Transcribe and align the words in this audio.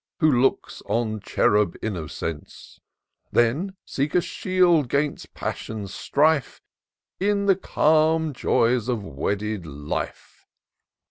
Who 0.19 0.31
looks 0.31 0.81
on 0.87 1.19
cherub 1.19 1.75
innocence:— 1.79 2.79
Then 3.31 3.75
seek 3.85 4.15
a 4.15 4.21
shield 4.21 4.89
'gainst 4.89 5.35
passion's 5.35 5.93
strife 5.93 6.59
In 7.19 7.45
the 7.45 7.55
calm 7.55 8.33
joys 8.33 8.87
of 8.89 9.03
wedded 9.03 9.67
life. 9.67 10.47